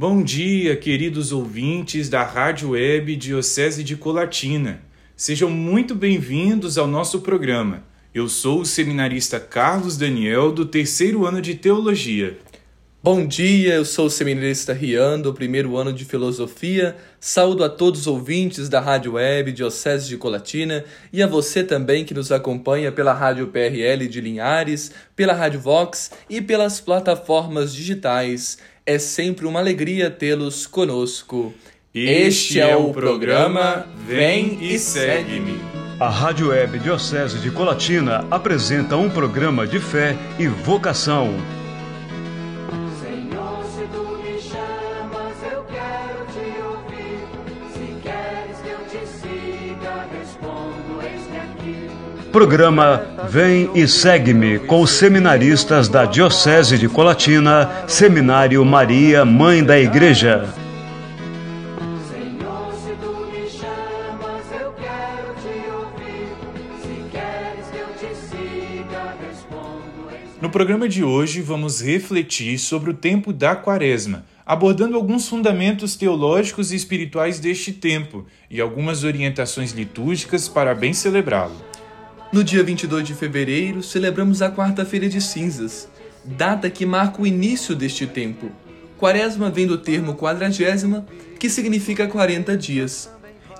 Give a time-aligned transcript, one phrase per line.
[0.00, 4.80] Bom dia, queridos ouvintes da Rádio Web Diocese de Colatina.
[5.14, 7.84] Sejam muito bem-vindos ao nosso programa.
[8.14, 12.38] Eu sou o seminarista Carlos Daniel, do terceiro ano de Teologia.
[13.02, 16.96] Bom dia, eu sou o seminarista Rian, do primeiro ano de Filosofia.
[17.18, 20.82] Saúdo a todos os ouvintes da Rádio Web Diocese de Colatina
[21.12, 26.10] e a você também que nos acompanha pela Rádio PRL de Linhares, pela Rádio Vox
[26.28, 28.56] e pelas plataformas digitais.
[28.90, 31.54] É sempre uma alegria tê-los conosco.
[31.94, 35.60] Este é o programa Vem e Segue-me.
[36.00, 41.28] A Rádio Web Diocese de Colatina apresenta um programa de fé e vocação.
[52.32, 59.76] Programa Vem e Segue-me com os seminaristas da Diocese de Colatina, Seminário Maria, Mãe da
[59.76, 60.48] Igreja.
[62.08, 66.28] Senhor, se tu me chamas, eu quero te ouvir.
[66.80, 72.90] Se queres que eu te siga, respondo, eis-me No programa de hoje, vamos refletir sobre
[72.90, 79.72] o tempo da Quaresma, abordando alguns fundamentos teológicos e espirituais deste tempo e algumas orientações
[79.72, 81.69] litúrgicas para bem celebrá-lo.
[82.32, 85.88] No dia 22 de fevereiro, celebramos a Quarta-feira de Cinzas,
[86.24, 88.52] data que marca o início deste tempo.
[88.96, 91.04] Quaresma vem do termo quadragésima,
[91.40, 93.10] que significa 40 dias.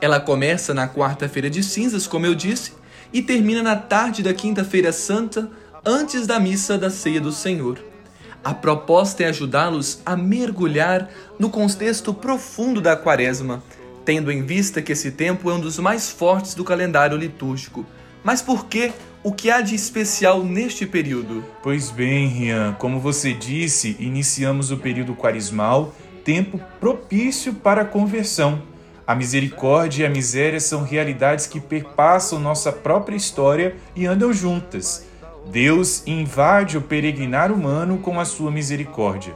[0.00, 2.72] Ela começa na Quarta-feira de Cinzas, como eu disse,
[3.12, 5.50] e termina na tarde da Quinta-feira Santa,
[5.84, 7.76] antes da missa da Ceia do Senhor.
[8.44, 11.10] A proposta é ajudá-los a mergulhar
[11.40, 13.64] no contexto profundo da Quaresma,
[14.04, 17.84] tendo em vista que esse tempo é um dos mais fortes do calendário litúrgico.
[18.22, 18.92] Mas por que?
[19.22, 21.44] O que há de especial neste período?
[21.62, 28.62] Pois bem, Rian, como você disse, iniciamos o período quaresmal, tempo propício para a conversão.
[29.06, 35.06] A misericórdia e a miséria são realidades que perpassam nossa própria história e andam juntas.
[35.50, 39.34] Deus invade o peregrinar humano com a sua misericórdia.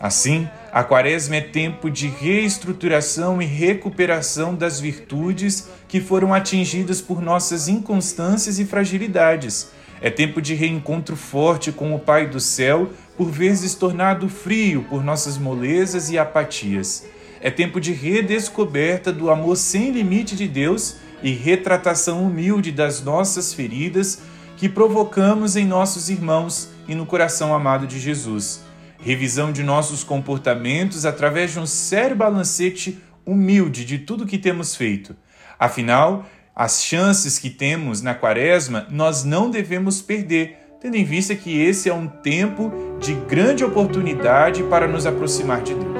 [0.00, 7.20] Assim, a quaresma é tempo de reestruturação e recuperação das virtudes que foram atingidas por
[7.20, 9.70] nossas inconstâncias e fragilidades.
[10.00, 12.88] É tempo de reencontro forte com o Pai do céu,
[13.18, 17.04] por vezes tornado frio por nossas molezas e apatias.
[17.42, 23.52] É tempo de redescoberta do amor sem limite de Deus e retratação humilde das nossas
[23.52, 24.22] feridas
[24.56, 28.71] que provocamos em nossos irmãos e no coração amado de Jesus
[29.02, 35.16] revisão de nossos comportamentos através de um sério balancete humilde de tudo que temos feito.
[35.58, 41.60] Afinal, as chances que temos na quaresma nós não devemos perder, tendo em vista que
[41.60, 45.91] esse é um tempo de grande oportunidade para nos aproximar de Deus.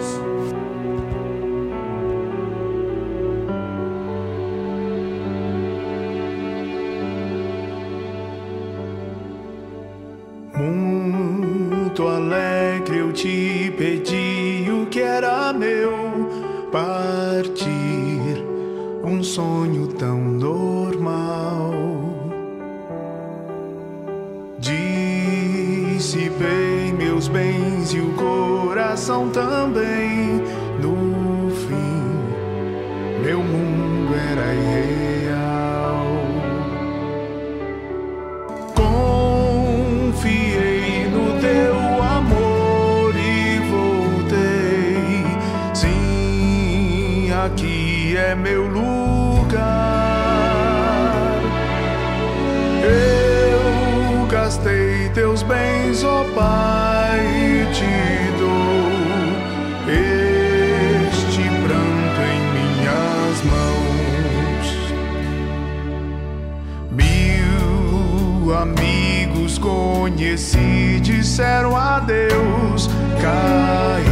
[19.34, 21.72] Sonho tão normal.
[24.59, 26.12] Dissipei
[26.93, 30.42] meus bens e o coração também.
[30.82, 32.12] No fim,
[33.25, 36.04] meu mundo era irreal.
[39.94, 40.28] Confiei
[41.09, 45.25] no teu amor e voltei.
[45.72, 49.22] Sim, aqui é meu lugar.
[55.42, 57.20] Bens, ó Pai,
[57.72, 58.92] te dou
[59.88, 64.66] este pranto em minhas mãos.
[66.91, 72.88] Mil amigos conheci, disseram adeus.
[73.20, 74.03] Caiu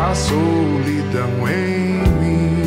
[0.00, 2.62] a solidão em mim.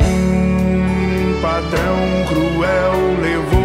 [0.00, 3.59] Um patrão cruel levou-me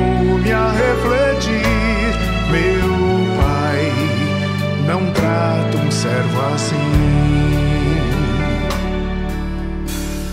[6.06, 6.76] trata um servo assim.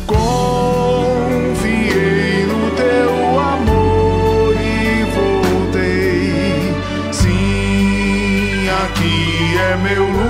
[0.06, 1.66] Confiei
[2.46, 6.74] no teu amor e voltei.
[7.12, 10.21] Sim, aqui é meu.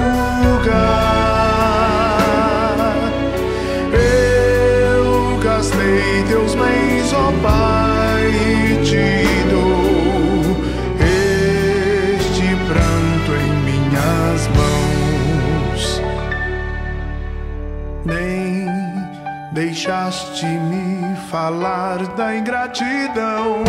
[21.42, 23.64] Falar da ingratidão.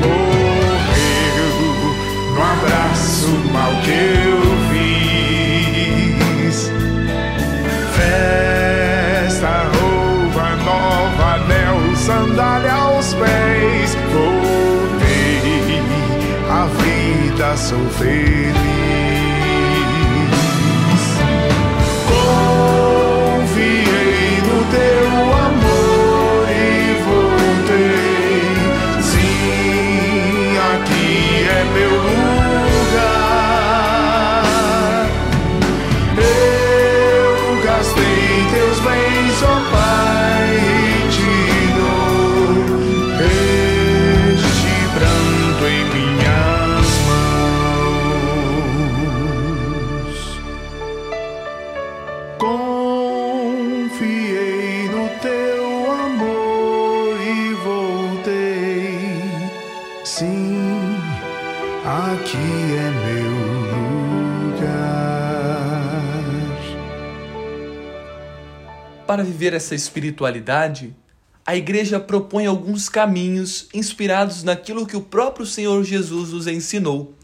[0.00, 1.52] Morreu
[2.34, 4.40] no abraço mal que eu
[6.40, 6.56] fiz.
[7.94, 13.94] Festa, roupa nova, anel, sandália aos pés.
[14.14, 15.82] Voltei,
[16.48, 17.86] a vida sou
[62.00, 63.30] aqui é meu
[64.52, 64.80] lugar.
[69.06, 70.94] Para viver essa espiritualidade,
[71.44, 77.14] a igreja propõe alguns caminhos inspirados naquilo que o próprio Senhor Jesus nos ensinou.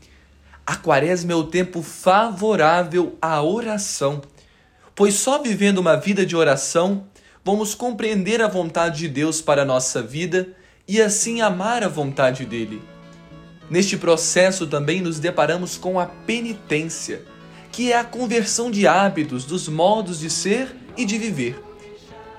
[0.66, 4.20] A quaresma é o tempo favorável à oração,
[4.94, 7.06] pois só vivendo uma vida de oração
[7.44, 10.48] vamos compreender a vontade de Deus para a nossa vida
[10.88, 12.82] e assim amar a vontade dele.
[13.68, 17.22] Neste processo também nos deparamos com a penitência,
[17.72, 21.60] que é a conversão de hábitos, dos modos de ser e de viver.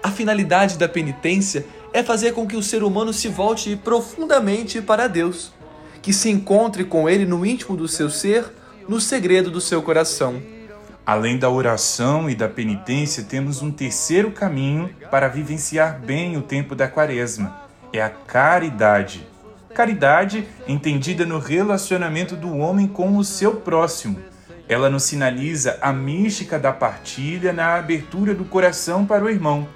[0.02, 5.08] A finalidade da penitência é fazer com que o ser humano se volte profundamente para
[5.08, 5.52] Deus,
[6.02, 8.46] que se encontre com Ele no íntimo do seu ser,
[8.88, 10.42] no segredo do seu coração.
[11.06, 16.76] Além da oração e da penitência, temos um terceiro caminho para vivenciar bem o tempo
[16.76, 19.26] da quaresma: é a caridade.
[19.78, 24.18] Caridade entendida no relacionamento do homem com o seu próximo.
[24.68, 29.68] Ela nos sinaliza a mística da partilha na abertura do coração para o irmão.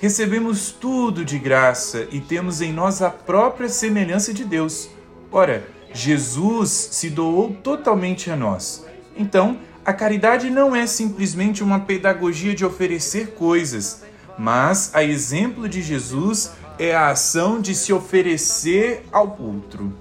[0.00, 4.90] Recebemos tudo de graça e temos em nós a própria semelhança de Deus.
[5.30, 5.64] Ora,
[5.94, 8.84] Jesus se doou totalmente a nós.
[9.16, 14.02] Então, a caridade não é simplesmente uma pedagogia de oferecer coisas,
[14.36, 19.92] mas, a exemplo de Jesus, é a ação de se oferecer ao outro.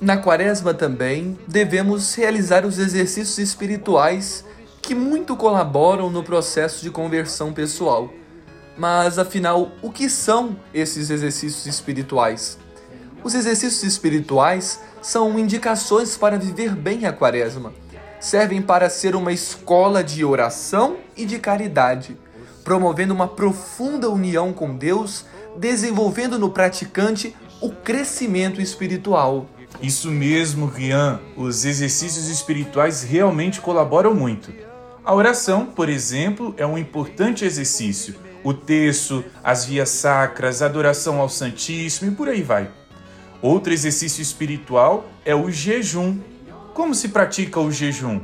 [0.00, 4.44] Na quaresma também devemos realizar os exercícios espirituais
[4.80, 8.12] que muito colaboram no processo de conversão pessoal.
[8.76, 12.58] Mas afinal, o que são esses exercícios espirituais?
[13.22, 17.72] Os exercícios espirituais são indicações para viver bem a quaresma.
[18.18, 22.16] Servem para ser uma escola de oração e de caridade,
[22.64, 25.24] promovendo uma profunda união com Deus,
[25.56, 29.46] desenvolvendo no praticante o crescimento espiritual.
[29.80, 31.20] Isso mesmo, Rian.
[31.36, 34.52] Os exercícios espirituais realmente colaboram muito.
[35.04, 38.14] A oração, por exemplo, é um importante exercício.
[38.44, 42.70] O terço, as vias sacras, a adoração ao Santíssimo e por aí vai.
[43.40, 46.18] Outro exercício espiritual é o jejum.
[46.74, 48.20] Como se pratica o jejum?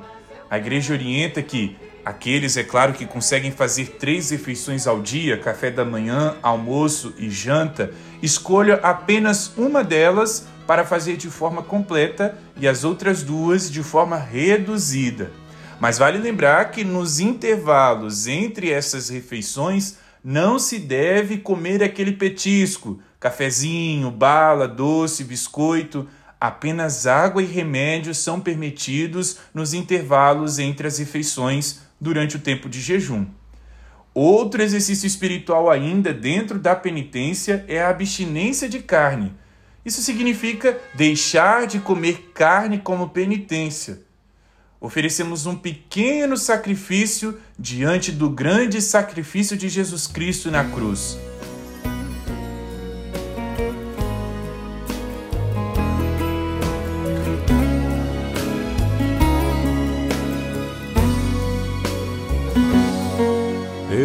[0.51, 1.77] A igreja orienta que
[2.09, 7.29] aqueles, é claro, que conseguem fazer três refeições ao dia, café da manhã, almoço e
[7.29, 7.93] janta,
[8.23, 14.17] escolha apenas uma delas para fazer de forma completa e as outras duas de forma
[14.17, 15.31] reduzida.
[15.79, 23.01] Mas vale lembrar que nos intervalos entre essas refeições não se deve comer aquele petisco,
[23.21, 26.09] cafezinho, bala, doce, biscoito.
[26.41, 32.81] Apenas água e remédios são permitidos nos intervalos entre as refeições durante o tempo de
[32.81, 33.27] jejum.
[34.15, 39.33] Outro exercício espiritual ainda dentro da penitência é a abstinência de carne.
[39.85, 44.03] Isso significa deixar de comer carne como penitência.
[44.81, 51.19] Oferecemos um pequeno sacrifício diante do grande sacrifício de Jesus Cristo na cruz.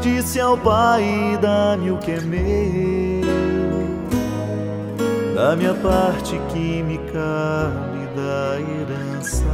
[0.00, 3.26] disse ao pai: dá-me o que é meu,
[5.34, 9.44] da minha parte que me cabe da herança.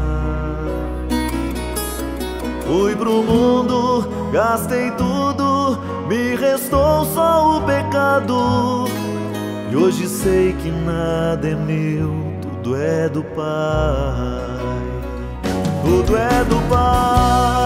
[2.67, 8.87] Fui pro mundo, gastei tudo, me restou só o pecado.
[9.71, 12.12] E hoje sei que nada é meu,
[12.43, 14.47] tudo é do Pai.
[15.85, 17.66] Tudo é do Pai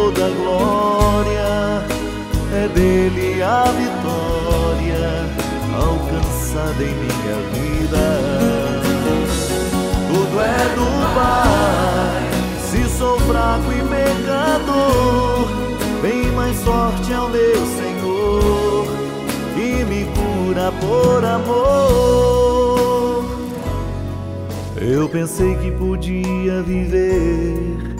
[0.00, 1.84] toda glória
[2.54, 5.26] é dele a vitória
[5.74, 8.06] alcançada em minha vida.
[10.08, 12.22] Tudo é do Pai,
[12.70, 15.48] se sou fraco e pecador,
[16.00, 18.86] bem mais forte é o meu Senhor
[19.54, 22.40] que me cura por amor.
[24.80, 27.99] Eu pensei que podia viver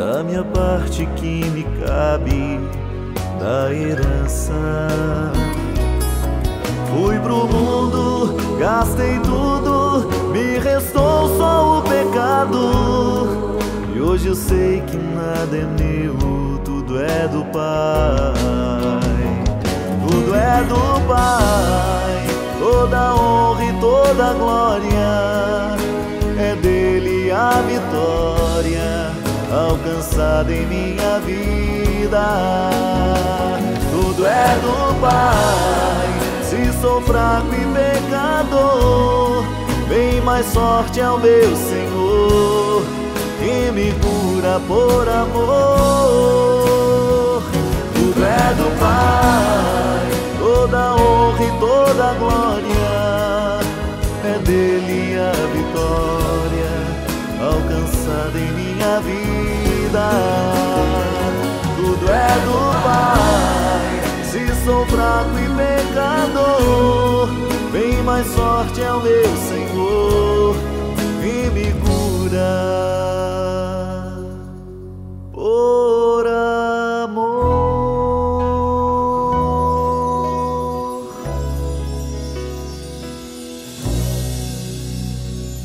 [0.00, 2.58] da minha parte que me cabe
[3.38, 4.54] da herança.
[6.88, 13.60] Fui pro mundo, gastei tudo, me restou só o pecado.
[13.94, 16.16] E hoje eu sei que nada é meu,
[16.64, 18.32] tudo é do Pai.
[20.08, 22.26] Tudo é do Pai,
[22.58, 25.76] toda honra e toda glória
[26.38, 28.99] é dele a vitória
[29.50, 32.70] alcançada em minha vida.
[33.90, 36.08] Tudo é do Pai,
[36.44, 39.44] se sou fraco e pecador,
[39.88, 42.82] bem mais sorte ao meu Senhor,
[43.38, 45.42] que me cura por amor.
[47.94, 53.60] Tudo é do Pai, toda honra e toda glória,
[54.24, 56.70] é dele a vitória
[57.40, 58.59] alcançada em minha
[59.90, 60.08] vida.
[61.76, 67.28] Tudo é do Pai, se sou fraco e pecador,
[67.72, 70.56] bem mais sorte é o meu Senhor
[71.22, 72.52] e me cura
[75.32, 76.26] por
[77.06, 77.40] amor.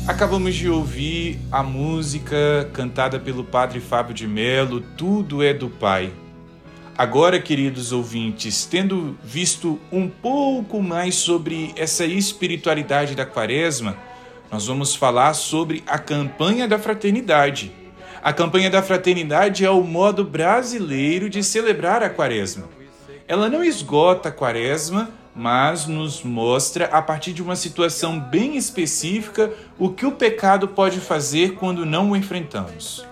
[0.08, 1.15] Acabamos de ouvir
[1.50, 6.12] a música cantada pelo Padre Fábio de Melo, Tudo é do Pai.
[6.98, 13.96] Agora, queridos ouvintes, tendo visto um pouco mais sobre essa espiritualidade da Quaresma,
[14.50, 17.72] nós vamos falar sobre a campanha da fraternidade.
[18.22, 22.64] A campanha da fraternidade é o modo brasileiro de celebrar a Quaresma.
[23.28, 29.52] Ela não esgota a Quaresma, mas nos mostra, a partir de uma situação bem específica,
[29.78, 33.04] o que o pecado pode fazer quando não o enfrentamos.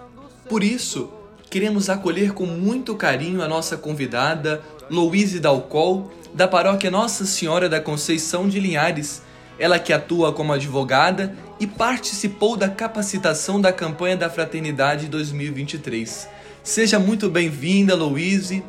[0.49, 1.11] Por isso,
[1.50, 7.78] queremos acolher com muito carinho a nossa convidada, Louise Dalcol, da paróquia Nossa Senhora da
[7.78, 9.21] Conceição de Linhares.
[9.59, 16.26] Ela que atua como advogada e participou da capacitação da campanha da Fraternidade 2023.
[16.62, 18.64] Seja muito bem-vinda, Louise.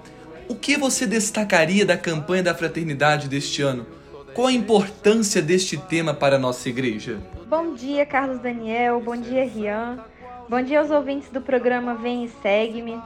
[0.47, 3.85] O que você destacaria da campanha da Fraternidade deste ano?
[4.33, 7.19] Qual a importância deste tema para a nossa igreja?
[7.47, 8.99] Bom dia, Carlos Daniel.
[8.99, 10.03] Bom dia, Rian.
[10.49, 12.99] Bom dia aos ouvintes do programa Vem e Segue-me.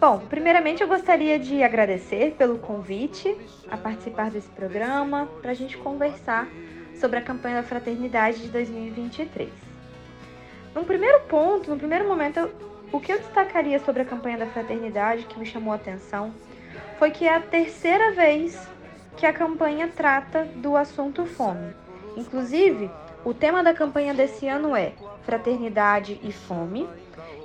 [0.00, 3.34] Bom, primeiramente eu gostaria de agradecer pelo convite
[3.70, 6.46] a participar desse programa para a gente conversar
[7.00, 9.48] sobre a campanha da Fraternidade de 2023.
[10.74, 14.46] Num primeiro ponto, no primeiro momento, eu- o que eu destacaria sobre a campanha da
[14.46, 16.32] Fraternidade que me chamou a atenção
[16.96, 18.68] foi que é a terceira vez
[19.16, 21.74] que a campanha trata do assunto fome.
[22.16, 22.88] Inclusive,
[23.24, 24.92] o tema da campanha desse ano é
[25.24, 26.88] Fraternidade e Fome,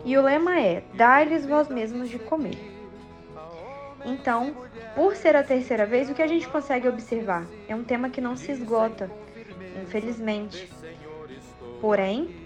[0.05, 2.59] e o lema é Dai-lhes vós mesmos de comer.
[4.05, 4.55] Então,
[4.93, 7.47] por ser a terceira vez, o que a gente consegue observar?
[7.67, 9.09] É um tema que não se esgota,
[9.81, 10.71] infelizmente.
[11.81, 12.38] Porém,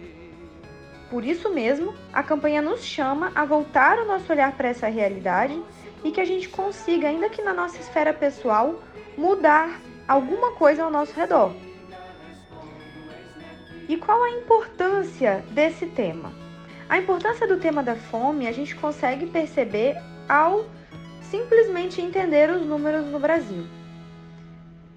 [1.13, 5.61] por isso mesmo, a campanha nos chama a voltar o nosso olhar para essa realidade
[6.03, 8.81] e que a gente consiga, ainda que na nossa esfera pessoal,
[9.15, 11.53] mudar alguma coisa ao nosso redor.
[13.87, 16.33] E qual a importância desse tema?
[16.89, 19.95] A importância do tema da fome a gente consegue perceber
[20.27, 20.65] ao
[21.21, 23.67] simplesmente entender os números no Brasil.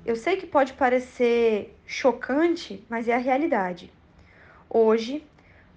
[0.06, 3.92] Eu sei que pode parecer chocante, mas é a realidade.
[4.70, 5.22] Hoje,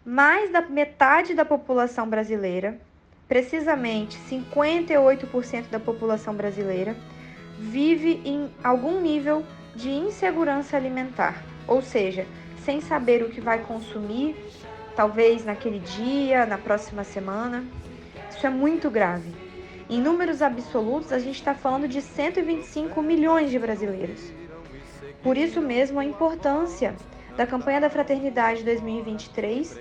[0.05, 2.79] mais da metade da população brasileira,
[3.27, 6.95] precisamente 58% da população brasileira,
[7.59, 9.43] vive em algum nível
[9.75, 12.25] de insegurança alimentar, ou seja,
[12.63, 14.35] sem saber o que vai consumir,
[14.95, 17.63] talvez naquele dia, na próxima semana.
[18.29, 19.31] Isso é muito grave.
[19.89, 24.21] Em números absolutos, a gente está falando de 125 milhões de brasileiros.
[25.23, 26.95] Por isso mesmo, a importância
[27.39, 29.79] da campanha da Fraternidade 2023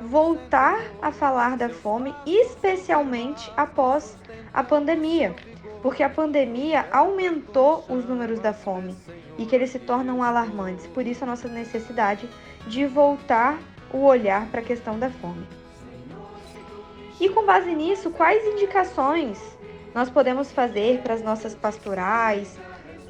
[0.00, 4.18] voltar a falar da fome, especialmente após
[4.52, 5.32] a pandemia,
[5.82, 8.92] porque a pandemia aumentou os números da fome
[9.38, 10.88] e que eles se tornam alarmantes.
[10.88, 12.28] Por isso, a nossa necessidade
[12.66, 13.56] de voltar
[13.92, 15.46] o olhar para a questão da fome.
[17.20, 19.38] E com base nisso, quais indicações
[19.94, 22.58] nós podemos fazer para as nossas pastorais,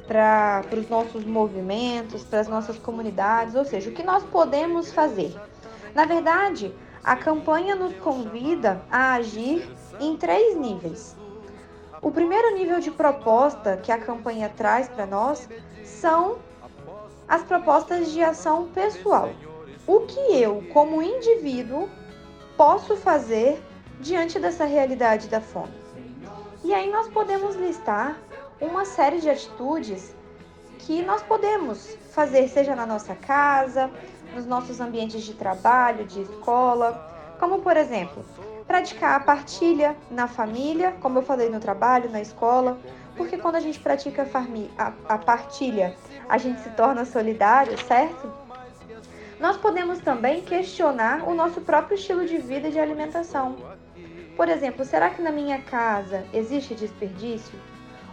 [0.07, 5.35] para os nossos movimentos, para as nossas comunidades, ou seja, o que nós podemos fazer?
[5.93, 6.73] Na verdade,
[7.03, 11.15] a campanha nos convida a agir em três níveis.
[12.01, 15.49] O primeiro nível de proposta que a campanha traz para nós
[15.83, 16.37] são
[17.27, 19.29] as propostas de ação pessoal.
[19.85, 21.89] O que eu, como indivíduo,
[22.55, 23.61] posso fazer
[23.99, 25.73] diante dessa realidade da fome?
[26.63, 28.17] E aí nós podemos listar
[28.59, 30.15] uma série de atitudes
[30.79, 33.89] que nós podemos fazer, seja na nossa casa,
[34.33, 38.23] nos nossos ambientes de trabalho, de escola, como por exemplo,
[38.67, 42.77] praticar a partilha na família, como eu falei no trabalho, na escola,
[43.15, 44.27] porque quando a gente pratica
[44.77, 45.95] a, a partilha,
[46.29, 48.31] a gente se torna solidário, certo?
[49.39, 53.55] Nós podemos também questionar o nosso próprio estilo de vida e de alimentação.
[54.35, 57.59] Por exemplo, será que na minha casa existe desperdício?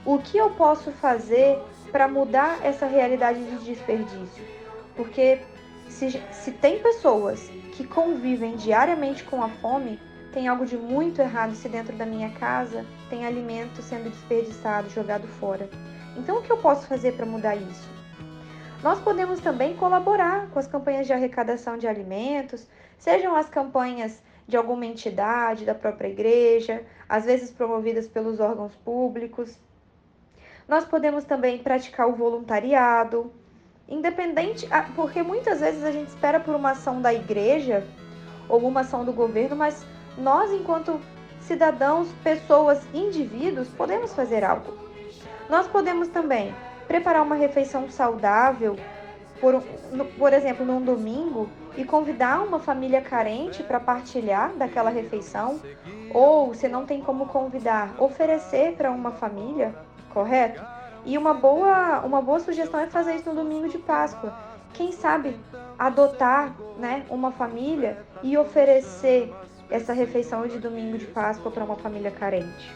[0.07, 1.59] O que eu posso fazer
[1.90, 4.45] para mudar essa realidade de desperdício?
[4.95, 5.40] Porque
[5.88, 9.99] se, se tem pessoas que convivem diariamente com a fome,
[10.31, 15.27] tem algo de muito errado se dentro da minha casa tem alimento sendo desperdiçado, jogado
[15.27, 15.71] fora.
[16.19, 17.88] Então, o que eu posso fazer para mudar isso?
[18.83, 24.57] Nós podemos também colaborar com as campanhas de arrecadação de alimentos, sejam as campanhas de
[24.57, 29.59] alguma entidade, da própria igreja, às vezes promovidas pelos órgãos públicos.
[30.66, 33.31] Nós podemos também praticar o voluntariado,
[33.88, 37.87] independente, ah, porque muitas vezes a gente espera por uma ação da igreja
[38.48, 39.85] ou uma ação do governo, mas
[40.16, 41.00] nós, enquanto
[41.40, 44.72] cidadãos, pessoas, indivíduos, podemos fazer algo.
[45.50, 46.55] Nós podemos também
[46.88, 48.77] preparar uma refeição saudável,
[49.40, 49.62] por,
[50.16, 55.61] por exemplo, num domingo, e convidar uma família carente para partilhar daquela refeição,
[56.12, 59.74] ou se não tem como convidar, oferecer para uma família,
[60.14, 60.62] correto?
[61.05, 64.35] E uma boa, uma boa sugestão é fazer isso no domingo de Páscoa.
[64.72, 65.37] Quem sabe
[65.79, 69.31] adotar né, uma família e oferecer
[69.68, 72.74] essa refeição de domingo de Páscoa para uma família carente.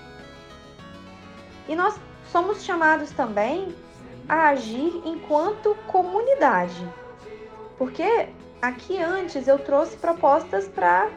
[1.68, 1.98] E nós
[2.30, 3.74] somos chamados também
[4.28, 6.86] a agir enquanto comunidade.
[7.78, 8.28] Porque
[8.60, 11.08] aqui antes eu trouxe propostas para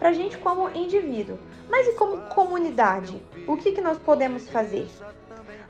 [0.00, 1.38] a gente como indivíduo.
[1.68, 3.22] Mas e como comunidade?
[3.46, 4.88] O que, que nós podemos fazer?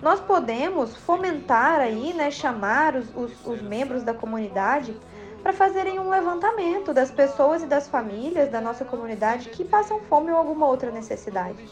[0.02, 4.94] Nós podemos fomentar aí, né, chamar os, os, os membros da comunidade
[5.42, 10.30] para fazerem um levantamento das pessoas e das famílias da nossa comunidade que passam fome
[10.30, 11.64] ou alguma outra necessidade.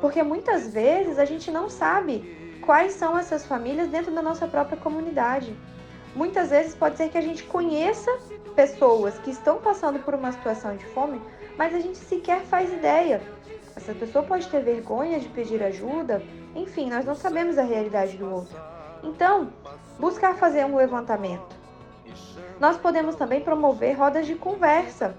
[0.00, 4.76] Porque muitas vezes a gente não sabe quais são essas famílias dentro da nossa própria
[4.76, 5.56] comunidade.
[6.16, 8.10] Muitas vezes pode ser que a gente conheça
[8.56, 11.20] pessoas que estão passando por uma situação de fome,
[11.56, 13.22] mas a gente sequer faz ideia.
[13.76, 16.22] Essa pessoa pode ter vergonha de pedir ajuda,
[16.54, 18.56] enfim, nós não sabemos a realidade do outro.
[19.02, 19.52] Então,
[19.98, 21.62] buscar fazer um levantamento
[22.62, 25.16] nós podemos também promover rodas de conversa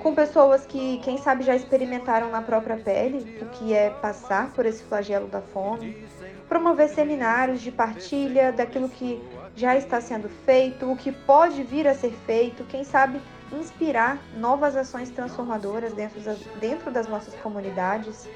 [0.00, 4.66] com pessoas que, quem sabe, já experimentaram na própria pele o que é passar por
[4.66, 6.04] esse flagelo da fome.
[6.48, 9.22] Promover seminários de partilha daquilo que
[9.54, 13.20] já está sendo feito, o que pode vir a ser feito, quem sabe
[13.52, 18.28] inspirar novas ações transformadoras dentro das, dentro das nossas comunidades.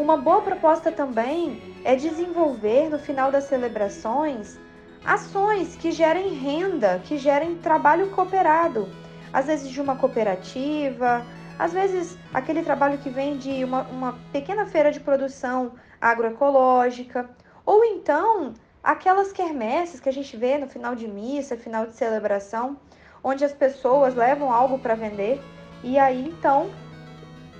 [0.00, 4.58] Uma boa proposta também é desenvolver no final das celebrações
[5.04, 8.88] ações que gerem renda, que gerem trabalho cooperado,
[9.30, 11.22] às vezes de uma cooperativa,
[11.58, 17.28] às vezes aquele trabalho que vem de uma, uma pequena feira de produção agroecológica,
[17.66, 22.78] ou então aquelas quermesses que a gente vê no final de missa, final de celebração,
[23.22, 25.38] onde as pessoas levam algo para vender
[25.84, 26.70] e aí então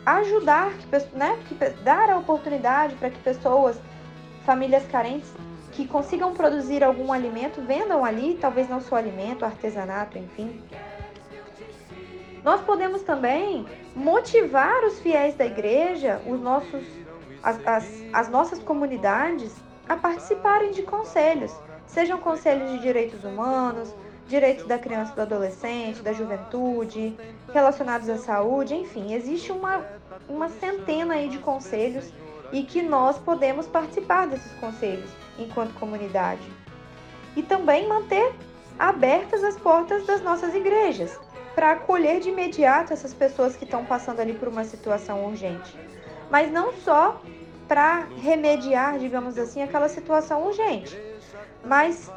[0.05, 0.73] ajudar,
[1.13, 1.39] né,
[1.85, 3.81] dar a oportunidade para que pessoas,
[4.45, 5.33] famílias carentes,
[5.73, 10.61] que consigam produzir algum alimento, vendam ali, talvez não só alimento, artesanato, enfim.
[12.43, 16.85] Nós podemos também motivar os fiéis da igreja, os nossos,
[17.43, 19.55] as, as, as nossas comunidades,
[19.89, 21.55] a participarem de conselhos,
[21.87, 23.95] sejam conselhos de direitos humanos,
[24.31, 27.15] direitos da criança do adolescente, da juventude,
[27.53, 29.85] relacionados à saúde, enfim, existe uma,
[30.29, 32.11] uma centena aí de conselhos
[32.53, 36.43] e que nós podemos participar desses conselhos enquanto comunidade.
[37.37, 38.33] E também manter
[38.79, 41.19] abertas as portas das nossas igrejas
[41.55, 45.77] para acolher de imediato essas pessoas que estão passando ali por uma situação urgente.
[46.31, 47.21] Mas não só
[47.67, 50.97] para remediar, digamos assim, aquela situação urgente,
[51.65, 52.11] mas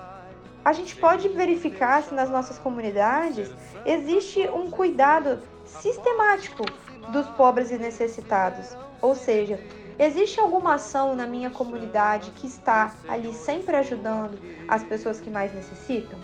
[0.63, 3.52] a gente pode verificar se nas nossas comunidades
[3.86, 6.63] existe um cuidado sistemático
[7.12, 8.76] dos pobres e necessitados.
[9.02, 9.60] Ou seja,
[9.99, 15.54] existe alguma ação na minha comunidade que está ali sempre ajudando as pessoas que mais
[15.54, 16.17] necessitam?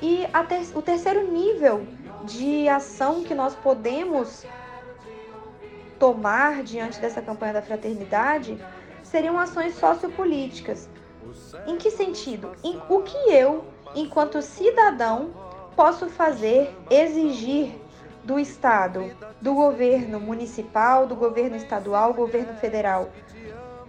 [0.00, 1.86] E ter o terceiro nível
[2.24, 4.46] de ação que nós podemos
[5.98, 8.58] tomar diante dessa campanha da fraternidade
[9.02, 10.88] seriam ações sociopolíticas
[11.66, 12.52] em que sentido?
[12.62, 15.30] Em o que eu, enquanto cidadão,
[15.76, 17.74] posso fazer, exigir
[18.22, 23.10] do Estado, do governo municipal, do governo estadual, governo federal?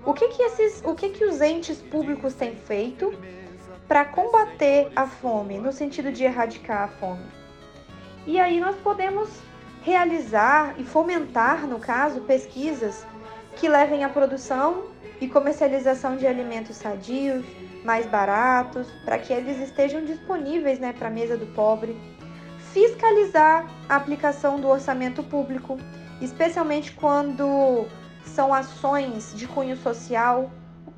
[0.05, 3.13] O que que esses, o que que os entes públicos têm feito
[3.87, 7.25] para combater a fome, no sentido de erradicar a fome?
[8.27, 9.29] E aí nós podemos
[9.81, 13.05] realizar e fomentar, no caso, pesquisas
[13.55, 14.85] que levem à produção
[15.21, 17.45] e comercialização de alimentos sadios,
[17.83, 21.95] mais baratos, para que eles estejam disponíveis né, para a mesa do pobre.
[22.73, 25.77] Fiscalizar a aplicação do orçamento público,
[26.19, 27.87] especialmente quando
[28.25, 30.51] são ações de cunho social.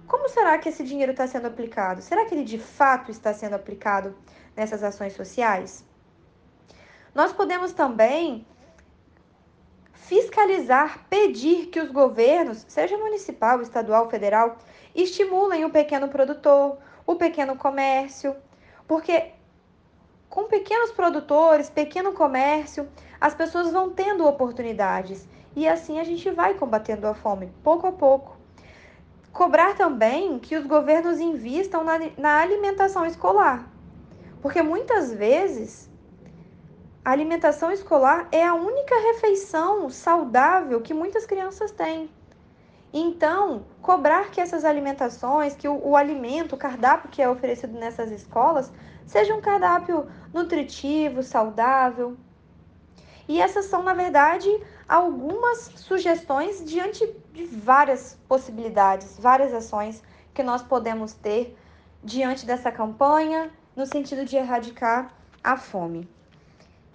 [0.08, 2.02] Como será que esse dinheiro está sendo aplicado?
[2.02, 4.16] Será que ele de fato está sendo aplicado
[4.56, 5.86] nessas ações sociais?
[7.14, 8.46] Nós podemos também
[10.08, 14.58] fiscalizar, pedir que os governos, seja municipal, estadual, federal,
[14.96, 18.34] estimulem o pequeno produtor, o pequeno comércio,
[18.88, 19.32] porque
[20.30, 22.88] com pequenos produtores, pequeno comércio,
[23.20, 27.92] as pessoas vão tendo oportunidades e assim a gente vai combatendo a fome, pouco a
[27.92, 28.38] pouco.
[29.34, 33.70] Cobrar também que os governos invistam na, na alimentação escolar,
[34.42, 35.87] porque muitas vezes
[37.08, 42.10] a alimentação escolar é a única refeição saudável que muitas crianças têm.
[42.92, 48.12] Então, cobrar que essas alimentações, que o, o, alimento, o cardápio que é oferecido nessas
[48.12, 48.70] escolas,
[49.06, 52.18] seja um cardápio nutritivo, saudável.
[53.26, 54.50] E essas são, na verdade,
[54.86, 61.58] algumas sugestões diante de várias possibilidades, várias ações que nós podemos ter
[62.04, 66.17] diante dessa campanha, no sentido de erradicar a fome.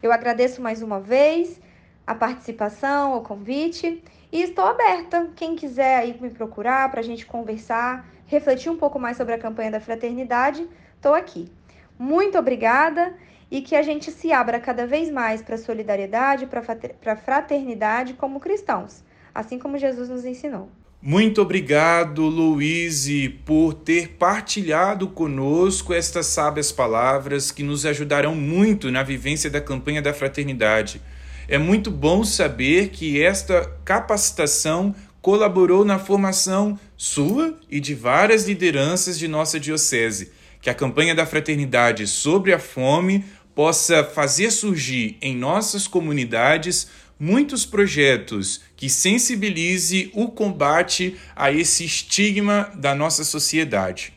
[0.02, 1.60] Eu agradeço mais uma vez
[2.04, 5.30] a participação, o convite e estou aberta.
[5.36, 9.38] Quem quiser aí me procurar para a gente conversar, refletir um pouco mais sobre a
[9.38, 11.48] campanha da fraternidade, estou aqui.
[11.96, 13.14] Muito obrigada
[13.48, 18.14] e que a gente se abra cada vez mais para a solidariedade, para a fraternidade
[18.14, 20.68] como cristãos, assim como Jesus nos ensinou.
[21.04, 29.02] Muito obrigado, Luíse, por ter partilhado conosco estas sábias palavras que nos ajudarão muito na
[29.02, 31.02] vivência da campanha da fraternidade.
[31.48, 39.18] É muito bom saber que esta capacitação colaborou na formação sua e de várias lideranças
[39.18, 40.30] de nossa Diocese.
[40.60, 46.88] Que a campanha da fraternidade sobre a fome possa fazer surgir em nossas comunidades
[47.18, 54.12] muitos projetos que sensibilize o combate a esse estigma da nossa sociedade.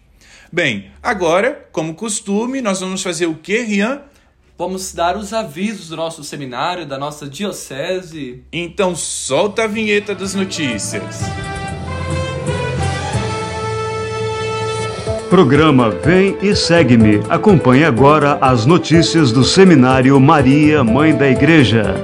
[0.52, 4.02] Bem, agora, como costume, nós vamos fazer o que, Rian?
[4.58, 8.42] Vamos dar os avisos do nosso seminário, da nossa diocese.
[8.52, 11.20] Então solta a vinheta das notícias.
[15.30, 17.22] Programa Vem e Segue-me.
[17.30, 21.96] Acompanhe agora as notícias do Seminário Maria, Mãe da Igreja.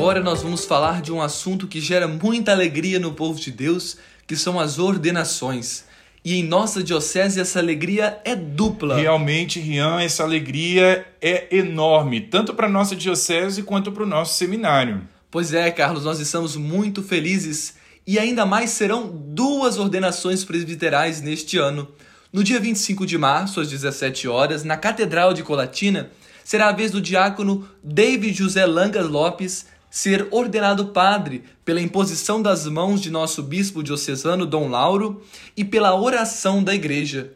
[0.00, 3.98] agora nós vamos falar de um assunto que gera muita alegria no povo de Deus,
[4.26, 5.84] que são as ordenações.
[6.24, 8.98] E em nossa diocese essa alegria é dupla.
[8.98, 15.02] Realmente, Rian, essa alegria é enorme, tanto para nossa diocese quanto para o nosso seminário.
[15.30, 17.74] Pois é, Carlos, nós estamos muito felizes
[18.10, 21.86] e ainda mais serão duas ordenações presbiterais neste ano.
[22.32, 26.10] No dia 25 de março, às 17 horas, na Catedral de Colatina,
[26.42, 32.66] será a vez do diácono David José Langas Lopes ser ordenado padre pela imposição das
[32.66, 35.22] mãos de nosso bispo diocesano Dom Lauro
[35.56, 37.32] e pela oração da igreja.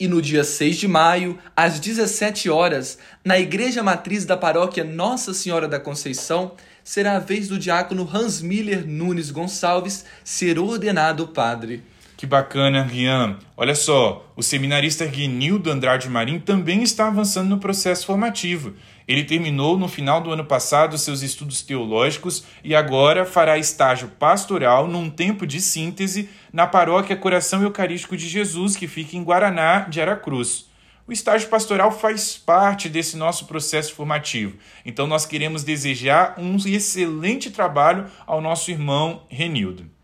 [0.00, 5.34] E no dia 6 de maio, às 17 horas, na igreja matriz da paróquia Nossa
[5.34, 6.52] Senhora da Conceição,
[6.86, 11.82] será a vez do diácono Hans Miller Nunes Gonçalves ser ordenado padre.
[12.16, 13.38] Que bacana, Rian.
[13.56, 18.72] Olha só, o seminarista Guinildo Andrade Marim também está avançando no processo formativo.
[19.06, 24.86] Ele terminou no final do ano passado seus estudos teológicos e agora fará estágio pastoral
[24.86, 30.00] num tempo de síntese na paróquia Coração Eucarístico de Jesus, que fica em Guaraná de
[30.00, 30.65] Aracruz.
[31.06, 34.56] O estágio pastoral faz parte desse nosso processo formativo.
[34.84, 39.96] Então nós queremos desejar um excelente trabalho ao nosso irmão Renildo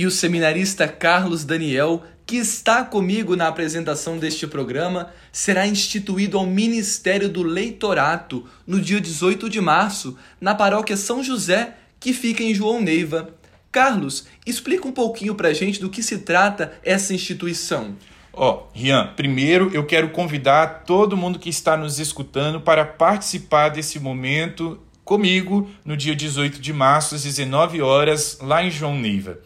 [0.00, 6.46] e o seminarista Carlos Daniel, que está comigo na apresentação deste programa, será instituído ao
[6.46, 12.54] Ministério do Leitorato no dia 18 de março, na paróquia São José, que fica em
[12.54, 13.34] João Neiva.
[13.70, 17.94] Carlos, explica um pouquinho pra gente do que se trata essa instituição.
[18.32, 23.98] Ó, Rian, primeiro eu quero convidar todo mundo que está nos escutando para participar desse
[23.98, 29.40] momento comigo no dia 18 de março, às 19 horas, lá em João Neiva.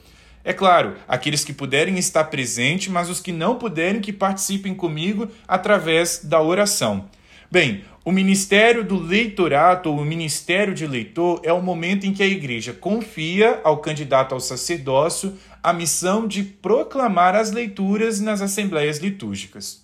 [0.44, 5.26] É claro, aqueles que puderem estar presentes, mas os que não puderem que participem comigo
[5.48, 7.08] através da oração.
[7.50, 12.22] Bem, o ministério do leitorato ou o ministério de leitor é o momento em que
[12.22, 18.98] a igreja confia ao candidato ao sacerdócio a missão de proclamar as leituras nas assembleias
[18.98, 19.82] litúrgicas.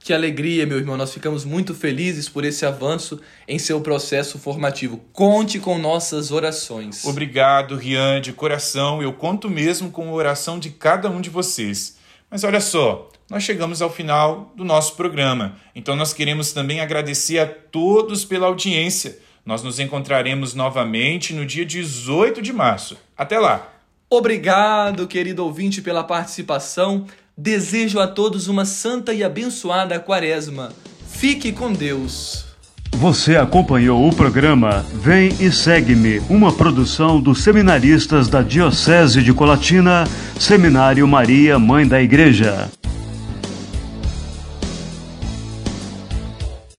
[0.00, 0.96] Que alegria, meu irmão.
[0.96, 5.00] Nós ficamos muito felizes por esse avanço em seu processo formativo.
[5.12, 7.04] Conte com nossas orações.
[7.04, 9.00] Obrigado, Rian, de coração.
[9.00, 11.96] Eu conto mesmo com a oração de cada um de vocês.
[12.28, 15.56] Mas olha só, nós chegamos ao final do nosso programa.
[15.74, 19.18] Então nós queremos também agradecer a todos pela audiência.
[19.44, 22.96] Nós nos encontraremos novamente no dia 18 de março.
[23.16, 23.70] Até lá.
[24.08, 27.06] Obrigado, querido ouvinte, pela participação.
[27.36, 30.72] Desejo a todos uma santa e abençoada quaresma.
[31.08, 32.44] Fique com Deus.
[32.92, 40.04] Você acompanhou o programa Vem e Segue-me, uma produção dos seminaristas da Diocese de Colatina,
[40.38, 42.70] Seminário Maria, Mãe da Igreja.